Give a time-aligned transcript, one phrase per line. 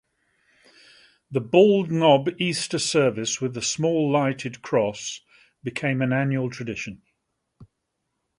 [1.29, 5.21] The Bald Knob Easter service with the small lighted cross
[5.63, 7.03] became an annual tradition.